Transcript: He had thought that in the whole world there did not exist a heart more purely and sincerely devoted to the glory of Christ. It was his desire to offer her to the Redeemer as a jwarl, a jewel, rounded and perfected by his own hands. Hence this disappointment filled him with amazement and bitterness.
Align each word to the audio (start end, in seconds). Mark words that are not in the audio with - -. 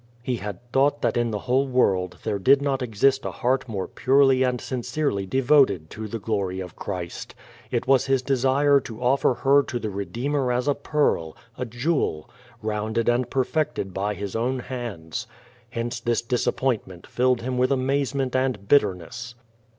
He 0.23 0.37
had 0.37 0.57
thought 0.73 1.03
that 1.03 1.15
in 1.15 1.29
the 1.29 1.37
whole 1.45 1.67
world 1.67 2.17
there 2.23 2.39
did 2.39 2.59
not 2.59 2.81
exist 2.81 3.23
a 3.23 3.29
heart 3.29 3.69
more 3.69 3.87
purely 3.87 4.41
and 4.41 4.59
sincerely 4.59 5.27
devoted 5.27 5.91
to 5.91 6.07
the 6.07 6.17
glory 6.17 6.59
of 6.59 6.75
Christ. 6.75 7.35
It 7.69 7.85
was 7.85 8.07
his 8.07 8.23
desire 8.23 8.79
to 8.79 8.99
offer 8.99 9.35
her 9.35 9.61
to 9.61 9.77
the 9.77 9.91
Redeemer 9.91 10.51
as 10.51 10.67
a 10.67 10.73
jwarl, 10.73 11.37
a 11.55 11.65
jewel, 11.65 12.27
rounded 12.63 13.07
and 13.09 13.29
perfected 13.29 13.93
by 13.93 14.15
his 14.15 14.35
own 14.35 14.57
hands. 14.57 15.27
Hence 15.69 15.99
this 15.99 16.23
disappointment 16.23 17.05
filled 17.05 17.41
him 17.43 17.59
with 17.59 17.71
amazement 17.71 18.35
and 18.35 18.67
bitterness. 18.67 19.35